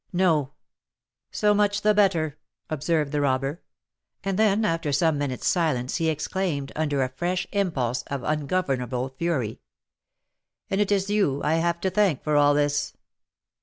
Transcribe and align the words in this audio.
"No." 0.11 0.53
"So 1.29 1.53
much 1.53 1.81
the 1.83 1.93
better," 1.93 2.39
observed 2.71 3.11
the 3.11 3.21
robber. 3.21 3.61
And 4.23 4.39
then, 4.39 4.65
after 4.65 4.91
some 4.91 5.19
minutes' 5.19 5.45
silence, 5.45 5.97
he 5.97 6.09
exclaimed, 6.09 6.71
under 6.75 7.03
a 7.03 7.09
fresh 7.15 7.45
impulse 7.51 8.01
of 8.07 8.23
ungovernable 8.23 9.09
fury, 9.09 9.61
"And 10.71 10.81
it 10.81 10.91
is 10.91 11.11
you 11.11 11.43
I 11.43 11.57
have 11.57 11.79
to 11.81 11.91
thank 11.91 12.23
for 12.23 12.35
all 12.35 12.55
this! 12.55 12.93